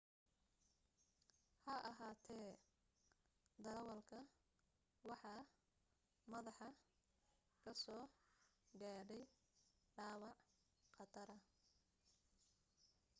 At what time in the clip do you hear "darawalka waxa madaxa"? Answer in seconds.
3.63-6.67